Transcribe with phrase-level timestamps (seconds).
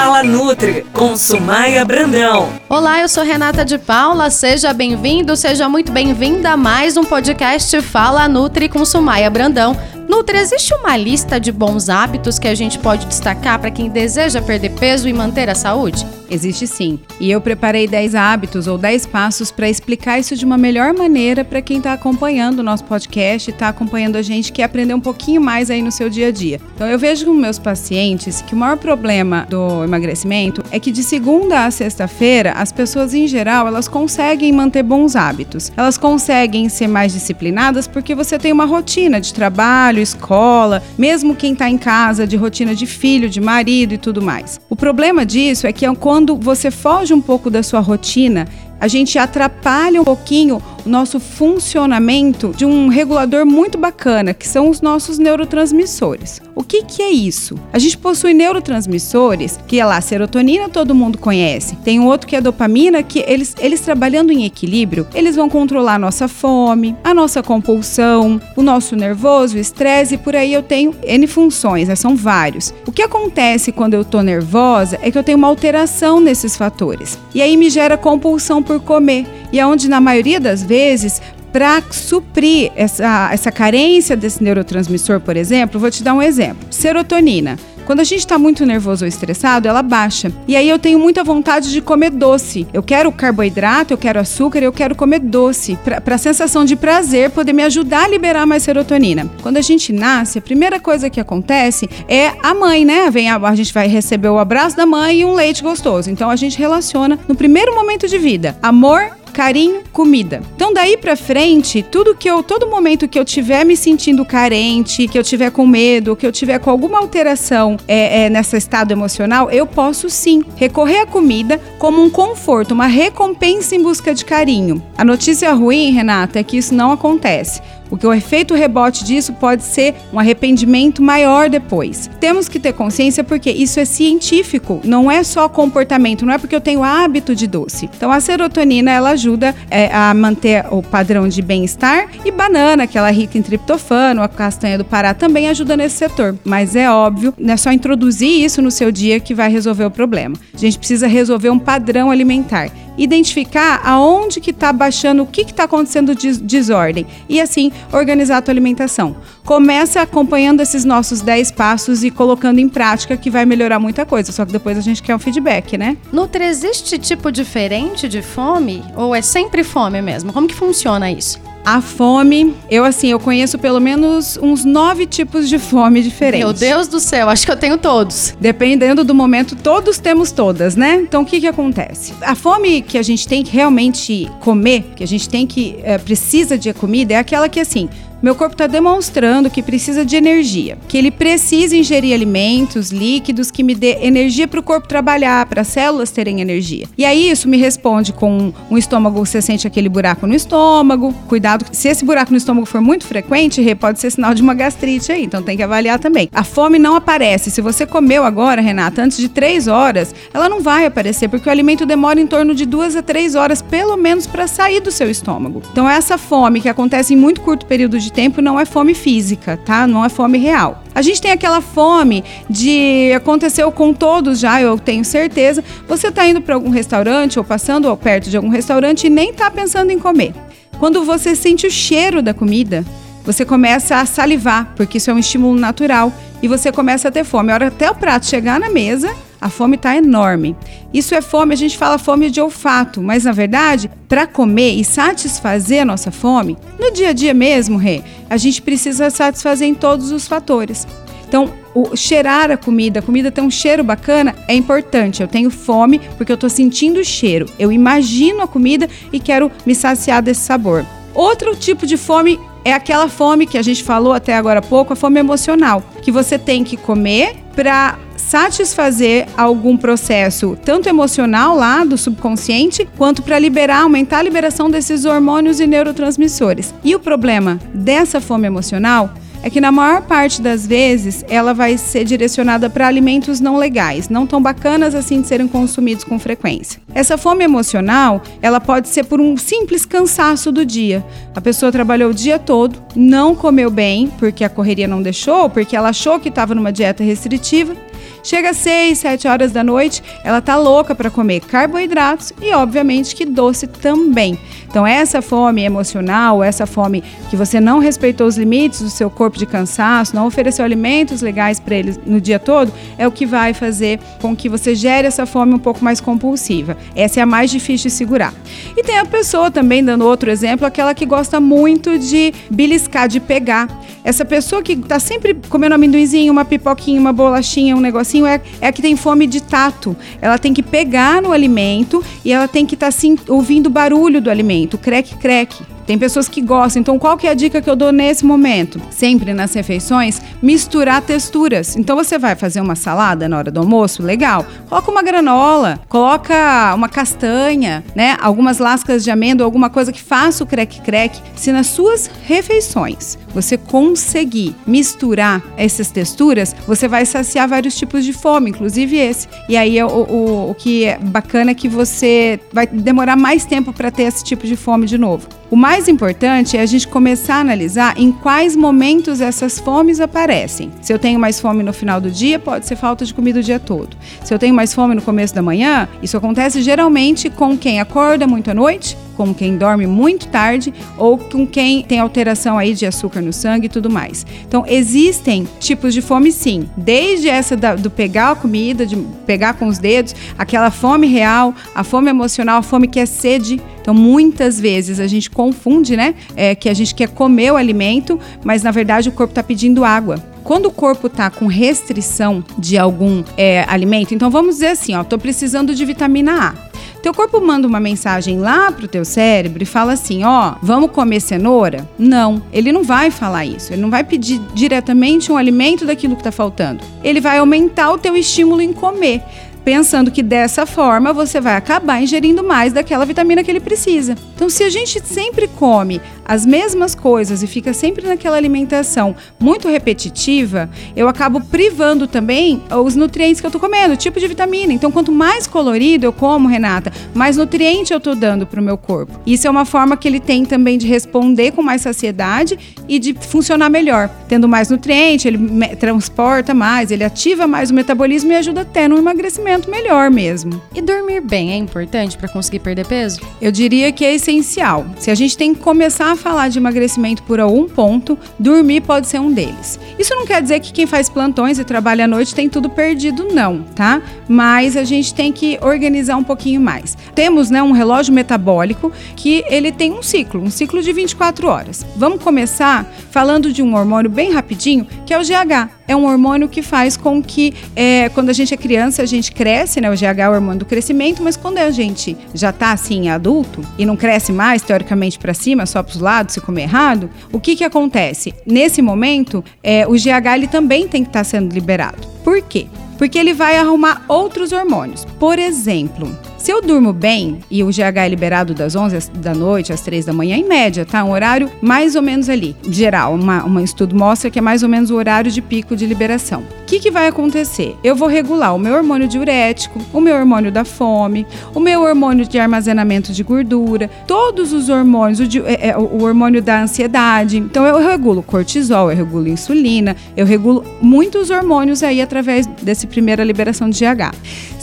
[0.00, 2.48] Fala Nutri com Sumaia Brandão.
[2.70, 4.30] Olá, eu sou Renata de Paula.
[4.30, 9.76] Seja bem-vindo, seja muito bem-vinda a mais um podcast Fala Nutri com Sumaia Brandão.
[10.08, 14.40] Nutri, existe uma lista de bons hábitos que a gente pode destacar para quem deseja
[14.40, 16.06] perder peso e manter a saúde?
[16.30, 16.98] Existe sim.
[17.18, 21.44] E eu preparei 10 hábitos ou 10 passos para explicar isso de uma melhor maneira
[21.44, 25.00] para quem está acompanhando o nosso podcast e está acompanhando a gente que aprender um
[25.00, 26.60] pouquinho mais aí no seu dia a dia.
[26.74, 31.02] Então eu vejo com meus pacientes que o maior problema do emagrecimento é que de
[31.02, 35.72] segunda a sexta-feira as pessoas em geral elas conseguem manter bons hábitos.
[35.76, 41.54] Elas conseguem ser mais disciplinadas porque você tem uma rotina de trabalho, escola, mesmo quem
[41.54, 44.60] está em casa, de rotina de filho, de marido e tudo mais.
[44.70, 48.46] O problema disso é que é quando você foge um pouco da sua rotina
[48.80, 54.68] a gente atrapalha um pouquinho o nosso funcionamento de um regulador muito bacana, que são
[54.68, 56.40] os nossos neurotransmissores.
[56.54, 57.56] O que, que é isso?
[57.72, 61.76] A gente possui neurotransmissores, que é lá, serotonina todo mundo conhece.
[61.76, 65.94] Tem um outro que é dopamina, que eles, eles trabalhando em equilíbrio, eles vão controlar
[65.94, 70.62] a nossa fome, a nossa compulsão, o nosso nervoso, o estresse, e por aí eu
[70.62, 71.94] tenho N funções, né?
[71.94, 72.74] são vários.
[72.86, 77.18] O que acontece quando eu tô nervosa é que eu tenho uma alteração nesses fatores.
[77.34, 79.26] E aí me gera compulsão por comer.
[79.52, 81.20] E é onde, na maioria das vezes,
[81.52, 87.56] para suprir essa, essa carência desse neurotransmissor, por exemplo, vou te dar um exemplo: serotonina.
[87.90, 90.30] Quando a gente está muito nervoso ou estressado, ela baixa.
[90.46, 92.64] E aí eu tenho muita vontade de comer doce.
[92.72, 95.76] Eu quero carboidrato, eu quero açúcar, eu quero comer doce.
[96.04, 99.28] Para a sensação de prazer poder me ajudar a liberar mais serotonina.
[99.42, 103.10] Quando a gente nasce, a primeira coisa que acontece é a mãe, né?
[103.10, 106.08] Vem a, a gente vai receber o abraço da mãe e um leite gostoso.
[106.10, 110.42] Então a gente relaciona no primeiro momento de vida amor carinho, comida.
[110.54, 115.08] Então daí para frente, tudo que eu, todo momento que eu tiver me sentindo carente,
[115.08, 118.92] que eu tiver com medo, que eu tiver com alguma alteração é, é, nesse estado
[118.92, 124.24] emocional, eu posso sim recorrer à comida como um conforto, uma recompensa em busca de
[124.24, 124.82] carinho.
[124.96, 127.60] A notícia ruim, Renata, é que isso não acontece.
[127.90, 132.08] Porque o efeito rebote disso pode ser um arrependimento maior depois.
[132.20, 136.54] Temos que ter consciência porque isso é científico, não é só comportamento, não é porque
[136.54, 137.90] eu tenho hábito de doce.
[137.94, 142.96] Então a serotonina ela ajuda é, a manter o padrão de bem-estar e banana, que
[142.96, 146.36] ela é rica em triptofano, a castanha do Pará também ajuda nesse setor.
[146.44, 149.90] Mas é óbvio, não é só introduzir isso no seu dia que vai resolver o
[149.90, 150.36] problema.
[150.54, 155.64] A gente precisa resolver um padrão alimentar identificar aonde que está baixando, o que está
[155.64, 159.16] acontecendo de desordem e assim organizar a tua alimentação.
[159.44, 164.30] Começa acompanhando esses nossos 10 passos e colocando em prática que vai melhorar muita coisa,
[164.30, 165.96] só que depois a gente quer um feedback, né?
[166.12, 170.32] Nutri, existe tipo diferente de fome ou é sempre fome mesmo?
[170.32, 171.49] Como que funciona isso?
[171.64, 176.44] A fome, eu assim, eu conheço pelo menos uns nove tipos de fome diferentes.
[176.44, 178.34] Meu Deus do céu, acho que eu tenho todos.
[178.40, 180.96] Dependendo do momento, todos temos todas, né?
[180.96, 182.14] Então o que que acontece?
[182.22, 185.98] A fome que a gente tem que realmente comer, que a gente tem que é,
[185.98, 187.88] precisa de comida, é aquela que assim,
[188.22, 193.62] meu corpo está demonstrando que precisa de energia, que ele precisa ingerir alimentos, líquidos que
[193.62, 196.86] me dê energia para o corpo trabalhar, para as células terem energia.
[196.98, 201.14] E aí isso me responde com um estômago, você sente aquele buraco no estômago.
[201.28, 205.10] Cuidado, se esse buraco no estômago for muito frequente, pode ser sinal de uma gastrite
[205.12, 206.28] aí, então tem que avaliar também.
[206.32, 207.50] A fome não aparece.
[207.50, 211.52] Se você comeu agora, Renata, antes de três horas, ela não vai aparecer, porque o
[211.52, 215.10] alimento demora em torno de duas a três horas, pelo menos, para sair do seu
[215.10, 215.62] estômago.
[215.72, 218.92] Então essa fome que acontece em muito curto período de de tempo não é fome
[218.92, 219.86] física, tá?
[219.86, 220.82] Não é fome real.
[220.94, 225.64] A gente tem aquela fome de aconteceu com todos já, eu tenho certeza.
[225.88, 229.50] Você está indo para algum restaurante ou passando perto de algum restaurante e nem está
[229.50, 230.34] pensando em comer.
[230.78, 232.84] Quando você sente o cheiro da comida,
[233.24, 237.22] você começa a salivar, porque isso é um estímulo natural, e você começa a ter
[237.22, 237.52] fome.
[237.52, 240.56] A hora até o prato chegar na mesa, a fome está enorme.
[240.92, 244.84] Isso é fome, a gente fala fome de olfato, mas na verdade, para comer e
[244.84, 249.74] satisfazer a nossa fome, no dia a dia mesmo, Rê, a gente precisa satisfazer em
[249.74, 250.86] todos os fatores.
[251.26, 255.22] Então, o cheirar a comida, a comida tem um cheiro bacana, é importante.
[255.22, 257.48] Eu tenho fome porque eu estou sentindo o cheiro.
[257.56, 260.84] Eu imagino a comida e quero me saciar desse sabor.
[261.14, 264.92] Outro tipo de fome é aquela fome que a gente falou até agora há pouco,
[264.92, 267.96] a fome emocional, que você tem que comer para
[268.30, 275.04] satisfazer algum processo, tanto emocional lá do subconsciente, quanto para liberar, aumentar a liberação desses
[275.04, 276.72] hormônios e neurotransmissores.
[276.84, 279.12] E o problema dessa fome emocional
[279.42, 284.08] é que na maior parte das vezes ela vai ser direcionada para alimentos não legais,
[284.08, 286.80] não tão bacanas assim de serem consumidos com frequência.
[286.94, 291.04] Essa fome emocional, ela pode ser por um simples cansaço do dia.
[291.34, 295.74] A pessoa trabalhou o dia todo, não comeu bem porque a correria não deixou, porque
[295.74, 297.74] ela achou que estava numa dieta restritiva
[298.22, 303.14] Chega às 6, 7 horas da noite, ela tá louca para comer carboidratos e, obviamente,
[303.14, 304.38] que doce também.
[304.68, 309.36] Então, essa fome emocional, essa fome que você não respeitou os limites do seu corpo
[309.36, 313.52] de cansaço, não ofereceu alimentos legais para ele no dia todo, é o que vai
[313.52, 316.76] fazer com que você gere essa fome um pouco mais compulsiva.
[316.94, 318.32] Essa é a mais difícil de segurar.
[318.76, 323.18] E tem a pessoa também, dando outro exemplo, aquela que gosta muito de beliscar, de
[323.18, 323.68] pegar.
[324.02, 328.68] Essa pessoa que tá sempre comendo amendoinzinho, uma pipoquinha, uma bolachinha, um negocinho, é, é
[328.68, 329.96] a que tem fome de tato.
[330.20, 333.70] Ela tem que pegar no alimento e ela tem que estar tá, assim, ouvindo o
[333.70, 335.62] barulho do alimento, creque, creque.
[335.90, 336.78] Tem pessoas que gostam.
[336.78, 338.80] Então, qual que é a dica que eu dou nesse momento?
[338.92, 341.76] Sempre nas refeições, misturar texturas.
[341.76, 344.46] Então, você vai fazer uma salada na hora do almoço, legal.
[344.68, 348.16] Coloca uma granola, coloca uma castanha, né?
[348.20, 351.20] Algumas lascas de amêndoa, alguma coisa que faça o creque-creque.
[351.34, 358.12] Se nas suas refeições você conseguir misturar essas texturas, você vai saciar vários tipos de
[358.12, 359.26] fome, inclusive esse.
[359.48, 363.72] E aí o, o, o que é bacana é que você vai demorar mais tempo
[363.72, 365.39] para ter esse tipo de fome de novo.
[365.50, 370.70] O mais importante é a gente começar a analisar em quais momentos essas fomes aparecem.
[370.80, 373.42] Se eu tenho mais fome no final do dia, pode ser falta de comida o
[373.42, 373.96] dia todo.
[374.22, 378.28] Se eu tenho mais fome no começo da manhã, isso acontece geralmente com quem acorda
[378.28, 382.86] muito à noite, com quem dorme muito tarde ou com quem tem alteração aí de
[382.86, 384.24] açúcar no sangue e tudo mais.
[384.46, 389.54] Então, existem tipos de fome sim, desde essa da, do pegar a comida, de pegar
[389.54, 393.94] com os dedos, aquela fome real, a fome emocional, a fome que é sede, então,
[393.94, 396.14] muitas vezes a gente confunde, né?
[396.36, 399.84] É, que a gente quer comer o alimento, mas na verdade o corpo está pedindo
[399.84, 400.22] água.
[400.44, 405.04] Quando o corpo está com restrição de algum é, alimento, então vamos dizer assim, ó,
[405.04, 406.70] tô precisando de vitamina A.
[407.02, 411.20] Teu corpo manda uma mensagem lá pro teu cérebro e fala assim: ó, vamos comer
[411.20, 411.88] cenoura?
[411.98, 413.72] Não, ele não vai falar isso.
[413.72, 416.84] Ele não vai pedir diretamente um alimento daquilo que está faltando.
[417.02, 419.22] Ele vai aumentar o teu estímulo em comer
[419.64, 424.16] pensando que dessa forma você vai acabar ingerindo mais daquela vitamina que ele precisa.
[424.34, 429.68] Então, se a gente sempre come as mesmas coisas e fica sempre naquela alimentação muito
[429.68, 434.72] repetitiva, eu acabo privando também os nutrientes que eu estou comendo, o tipo de vitamina.
[434.72, 438.78] Então, quanto mais colorido eu como, Renata, mais nutriente eu estou dando para o meu
[438.78, 439.20] corpo.
[439.26, 442.58] Isso é uma forma que ele tem também de responder com mais saciedade
[442.88, 444.08] e de funcionar melhor.
[444.28, 445.38] Tendo mais nutriente, ele
[445.76, 450.60] transporta mais, ele ativa mais o metabolismo e ajuda até no emagrecimento melhor mesmo.
[450.74, 453.20] E dormir bem é importante para conseguir perder peso?
[453.40, 454.86] Eu diria que é essencial.
[454.98, 459.06] Se a gente tem que começar a falar de emagrecimento por algum ponto, dormir pode
[459.06, 459.78] ser um deles.
[459.98, 463.28] Isso não quer dizer que quem faz plantões e trabalha à noite tem tudo perdido,
[463.32, 464.02] não, tá?
[464.28, 466.96] Mas a gente tem que organizar um pouquinho mais.
[467.14, 471.86] Temos, né, um relógio metabólico que ele tem um ciclo, um ciclo de 24 horas.
[471.96, 475.79] Vamos começar falando de um hormônio bem rapidinho, que é o GH.
[475.90, 479.32] É um hormônio que faz com que, é, quando a gente é criança, a gente
[479.32, 479.90] cresce, né?
[479.90, 483.60] O GH é o hormônio do crescimento, mas quando a gente já tá assim, adulto,
[483.76, 487.40] e não cresce mais, teoricamente, para cima, só para os lados, se comer errado, o
[487.40, 488.32] que que acontece?
[488.46, 492.06] Nesse momento, é, o GH ele também tem que estar tá sendo liberado.
[492.22, 492.68] Por quê?
[492.96, 495.04] Porque ele vai arrumar outros hormônios.
[495.18, 499.74] Por exemplo, se eu durmo bem e o GH é liberado das 11 da noite
[499.74, 501.04] às 3 da manhã, em média, tá?
[501.04, 502.56] Um horário mais ou menos ali.
[502.66, 505.84] Geral, uma, um estudo mostra que é mais ou menos o horário de pico de
[505.84, 506.40] liberação.
[506.62, 507.76] O que, que vai acontecer?
[507.84, 512.26] Eu vou regular o meu hormônio diurético, o meu hormônio da fome, o meu hormônio
[512.26, 517.36] de armazenamento de gordura, todos os hormônios, o, é, é, o hormônio da ansiedade.
[517.36, 523.22] Então eu regulo cortisol, eu regulo insulina, eu regulo muitos hormônios aí através dessa primeira
[523.22, 524.14] liberação de GH.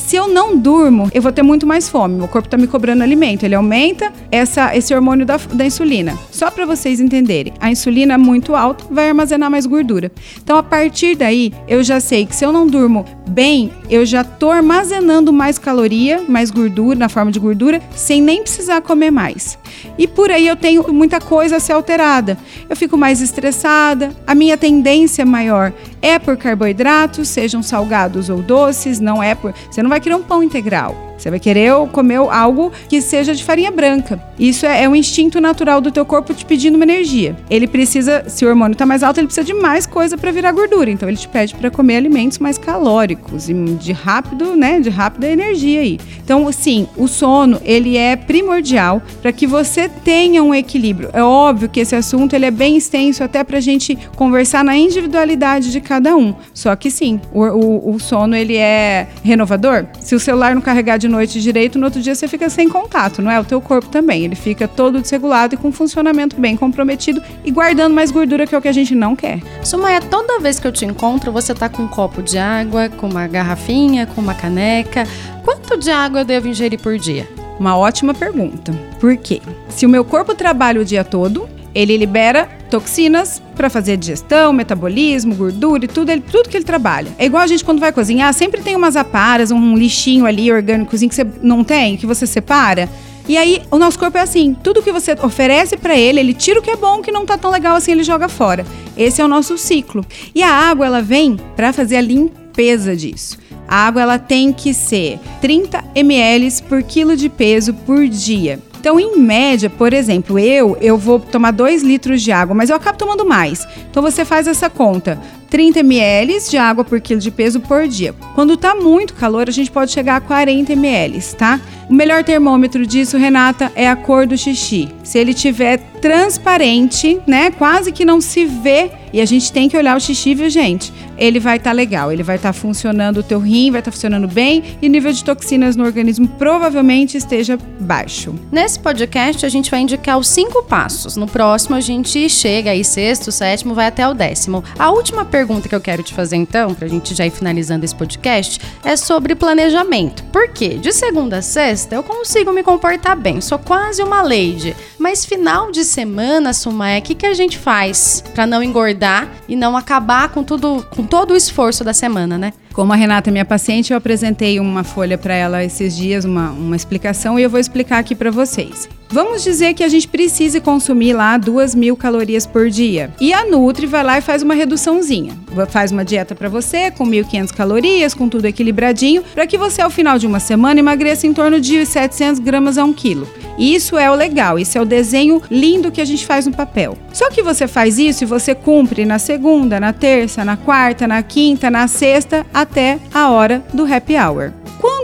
[0.07, 2.15] Se eu não durmo, eu vou ter muito mais fome.
[2.15, 3.43] Meu corpo está me cobrando alimento.
[3.43, 6.17] Ele aumenta essa, esse hormônio da, da insulina.
[6.31, 10.09] Só para vocês entenderem, a insulina é muito alta vai armazenar mais gordura.
[10.41, 14.23] Então, a partir daí, eu já sei que se eu não durmo bem, eu já
[14.23, 19.57] tô armazenando mais caloria, mais gordura, na forma de gordura, sem nem precisar comer mais.
[19.97, 22.37] E por aí eu tenho muita coisa a ser alterada.
[22.69, 28.99] Eu fico mais estressada, a minha tendência maior é por carboidratos, sejam salgados ou doces,
[28.99, 29.53] não é por.
[29.69, 31.06] Você não vai querer um pão integral.
[31.17, 34.21] Você vai querer comer algo que seja de farinha branca.
[34.39, 37.35] Isso é, é um instinto natural do teu corpo te pedindo uma energia.
[37.49, 40.51] Ele precisa, se o hormônio está mais alto, ele precisa de mais coisa para virar
[40.51, 40.89] gordura.
[40.89, 45.27] Então ele te pede para comer alimentos mais calóricos e de rápido, né, de rápida
[45.27, 45.99] energia aí.
[46.23, 51.09] Então, sim, o sono, ele é primordial para que você tenha um equilíbrio.
[51.13, 54.75] É óbvio que esse assunto ele é bem extenso até para a gente conversar na
[54.75, 56.35] individualidade de cada um.
[56.53, 59.85] Só que sim, o, o, o sono ele é renovador.
[59.99, 62.69] Se o celular não carregar de de noite direito, no outro dia você fica sem
[62.69, 63.39] contato, não é?
[63.39, 67.95] O teu corpo também, ele fica todo desregulado e com funcionamento bem comprometido e guardando
[67.95, 69.41] mais gordura que é o que a gente não quer.
[69.63, 73.07] Sumaya, toda vez que eu te encontro, você tá com um copo de água, com
[73.07, 75.07] com uma garrafinha, com uma caneca?
[75.43, 77.27] Quanto de água eu devo ingerir por dia?
[77.57, 78.73] Uma ótima pergunta.
[78.99, 79.41] Por quê?
[79.69, 85.35] Se o meu corpo trabalha o dia todo, ele libera toxinas para fazer digestão, metabolismo,
[85.35, 87.11] gordura e tudo, ele, tudo que ele trabalha.
[87.19, 91.07] É igual a gente quando vai cozinhar, sempre tem umas aparas, um lixinho ali orgânicozinho
[91.07, 92.89] que você não tem, que você separa.
[93.29, 96.59] E aí, o nosso corpo é assim: tudo que você oferece para ele, ele tira
[96.59, 98.65] o que é bom, que não tá tão legal assim, ele joga fora.
[98.97, 100.03] Esse é o nosso ciclo.
[100.33, 103.37] E a água, ela vem para fazer a limpeza disso.
[103.67, 108.59] A água ela tem que ser 30 ml por quilo de peso por dia.
[108.87, 112.75] Então, em média, por exemplo, eu eu vou tomar 2 litros de água, mas eu
[112.77, 113.67] acabo tomando mais.
[113.91, 115.19] Então você faz essa conta.
[115.49, 118.13] 30 ml de água por quilo de peso por dia.
[118.35, 121.59] Quando tá muito calor, a gente pode chegar a 40 ml, tá?
[121.89, 124.89] O melhor termômetro disso, Renata, é a cor do xixi.
[125.03, 129.77] Se ele tiver transparente, né, quase que não se vê, e a gente tem que
[129.77, 130.93] olhar o xixi, viu, gente?
[131.17, 133.89] Ele vai estar tá legal, ele vai estar tá funcionando, o teu rim vai estar
[133.89, 138.35] tá funcionando bem e o nível de toxinas no organismo provavelmente esteja baixo.
[138.51, 141.15] Nesse podcast a gente vai indicar os cinco passos.
[141.15, 144.63] No próximo a gente chega aí sexto, sétimo, vai até o décimo.
[144.77, 145.36] A última pergunta
[145.69, 149.35] que eu quero te fazer então, pra gente já ir finalizando esse podcast, é sobre
[149.35, 150.23] planejamento.
[150.25, 150.69] Por quê?
[150.69, 154.75] De segunda a sexta eu consigo me comportar bem, sou quase uma lady.
[154.97, 159.55] Mas final de semana, Sumaia, o que, que a gente faz para não engordar e
[159.55, 162.53] não acabar com tudo, com todo o esforço da semana, né?
[162.73, 166.51] Como a Renata é minha paciente, eu apresentei uma folha para ela esses dias, uma,
[166.51, 168.87] uma explicação, e eu vou explicar aqui para vocês.
[169.09, 173.11] Vamos dizer que a gente precise consumir lá duas mil calorias por dia.
[173.19, 175.35] E a Nutri vai lá e faz uma reduçãozinha.
[175.69, 179.89] Faz uma dieta para você com 1.500 calorias, com tudo equilibradinho, para que você ao
[179.89, 183.27] final de uma semana emagreça em torno de 700 gramas a um quilo.
[183.57, 186.97] Isso é o legal, isso é o desenho lindo que a gente faz no papel.
[187.13, 191.21] Só que você faz isso e você cumpre na segunda, na terça, na quarta, na
[191.21, 194.51] quinta, na sexta, até a hora do happy hour.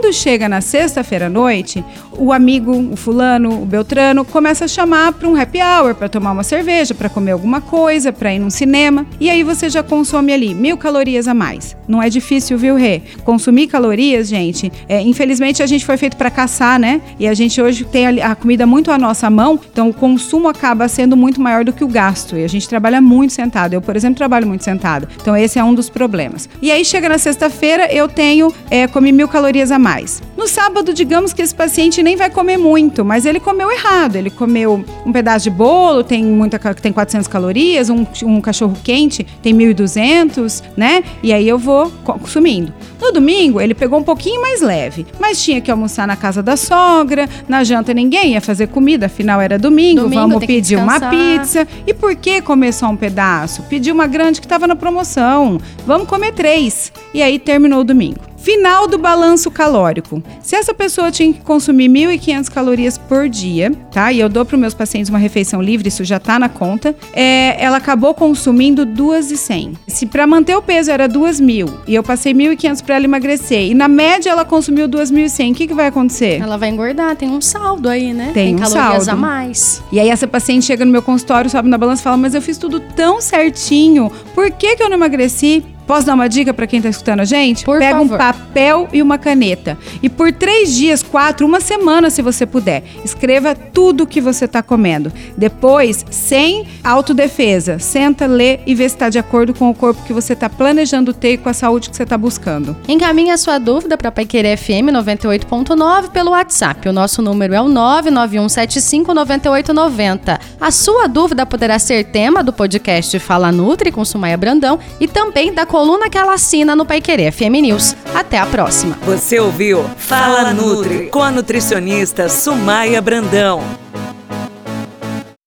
[0.04, 1.82] Quando chega na sexta-feira à noite,
[2.12, 6.32] o amigo, o fulano, o Beltrano, começa a chamar para um happy hour, para tomar
[6.32, 9.06] uma cerveja, para comer alguma coisa, para ir num cinema.
[9.18, 11.74] E aí você já consome ali mil calorias a mais.
[11.88, 13.00] Não é difícil, viu, Rê?
[13.24, 17.00] Consumir calorias, gente, é, infelizmente a gente foi feito para caçar, né?
[17.18, 20.86] E a gente hoje tem a comida muito à nossa mão, então o consumo acaba
[20.86, 22.36] sendo muito maior do que o gasto.
[22.36, 23.72] E a gente trabalha muito sentado.
[23.72, 25.08] Eu, por exemplo, trabalho muito sentado.
[25.18, 26.46] Então esse é um dos problemas.
[26.60, 29.93] E aí chega na sexta-feira, eu tenho, é, comi mil calorias a mais.
[30.36, 34.16] No sábado, digamos que esse paciente nem vai comer muito, mas ele comeu errado.
[34.16, 39.24] Ele comeu um pedaço de bolo, tem muita tem 400 calorias, um, um cachorro quente
[39.42, 41.02] tem 1.200, né?
[41.22, 42.72] E aí eu vou consumindo.
[43.00, 46.56] No domingo, ele pegou um pouquinho mais leve, mas tinha que almoçar na casa da
[46.56, 51.66] sogra, na janta ninguém ia fazer comida, afinal era domingo, domingo vamos pedir uma pizza.
[51.86, 53.62] E por que comer só um pedaço?
[53.64, 55.58] Pediu uma grande que estava na promoção.
[55.86, 56.92] Vamos comer três.
[57.12, 58.33] E aí terminou o domingo.
[58.44, 60.22] Final do balanço calórico.
[60.42, 64.12] Se essa pessoa tinha que consumir 1.500 calorias por dia, tá?
[64.12, 66.94] E eu dou para os meus pacientes uma refeição livre, isso já está na conta.
[67.14, 69.76] É, ela acabou consumindo 2.100.
[69.88, 73.72] Se para manter o peso era 2.000 e eu passei 1.500 para ela emagrecer e
[73.72, 76.38] na média ela consumiu 2.100, o que, que vai acontecer?
[76.42, 78.32] Ela vai engordar, tem um saldo aí, né?
[78.34, 79.10] Tem, tem um calorias saldo.
[79.10, 79.82] a mais.
[79.90, 82.42] E aí essa paciente chega no meu consultório, sobe na balança e fala: Mas eu
[82.42, 85.64] fiz tudo tão certinho, por que, que eu não emagreci?
[85.86, 87.64] Posso dar uma dica para quem está escutando a gente?
[87.64, 88.14] Por Pega favor.
[88.14, 89.76] um papel e uma caneta.
[90.02, 94.62] E por três dias, quatro, uma semana, se você puder, escreva tudo que você está
[94.62, 95.12] comendo.
[95.36, 100.12] Depois, sem autodefesa, senta, lê e vê se está de acordo com o corpo que
[100.12, 102.76] você está planejando ter e com a saúde que você está buscando.
[102.88, 106.88] Encaminhe a sua dúvida para Paiquerer FM 98.9 pelo WhatsApp.
[106.88, 110.40] O nosso número é o 991759890.
[110.60, 115.52] A sua dúvida poderá ser tema do podcast Fala Nutri com Sumaia Brandão e também
[115.52, 117.96] da coluna que ela assina no Pai Querer FM News.
[118.14, 118.96] Até a próxima.
[119.04, 123.83] Você ouviu Fala Nutri com a nutricionista Sumaia Brandão.